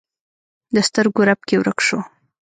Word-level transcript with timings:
د 0.75 0.77
سترګو 0.87 1.21
رپ 1.27 1.41
کې 1.47 1.55
ورک 1.59 1.79
شو 1.87 1.99